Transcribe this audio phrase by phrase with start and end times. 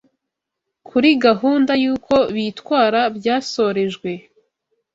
[0.87, 4.11] kuri gahunda y’uko bitwara byasorejwe.